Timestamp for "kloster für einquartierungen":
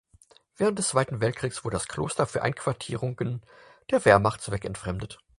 1.87-3.43